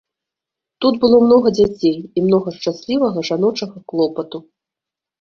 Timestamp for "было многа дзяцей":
1.03-1.95